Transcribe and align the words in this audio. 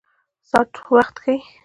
ساعت 0.49 0.71
وخت 0.95 1.15
ښيي 1.23 1.37